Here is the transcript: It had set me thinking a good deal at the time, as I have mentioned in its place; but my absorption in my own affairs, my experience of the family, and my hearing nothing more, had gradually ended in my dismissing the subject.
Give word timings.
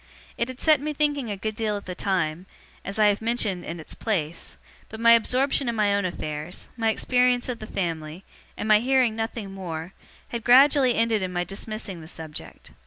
It 0.35 0.47
had 0.47 0.59
set 0.59 0.81
me 0.81 0.93
thinking 0.93 1.29
a 1.29 1.37
good 1.37 1.55
deal 1.55 1.77
at 1.77 1.85
the 1.85 1.93
time, 1.93 2.47
as 2.83 2.97
I 2.97 3.05
have 3.09 3.21
mentioned 3.21 3.63
in 3.63 3.79
its 3.79 3.93
place; 3.93 4.57
but 4.89 4.99
my 4.99 5.11
absorption 5.11 5.69
in 5.69 5.75
my 5.75 5.93
own 5.93 6.05
affairs, 6.05 6.69
my 6.75 6.89
experience 6.89 7.47
of 7.49 7.59
the 7.59 7.67
family, 7.67 8.23
and 8.57 8.67
my 8.67 8.79
hearing 8.79 9.15
nothing 9.15 9.51
more, 9.53 9.93
had 10.29 10.43
gradually 10.43 10.95
ended 10.95 11.21
in 11.21 11.31
my 11.31 11.43
dismissing 11.43 12.01
the 12.01 12.07
subject. 12.07 12.71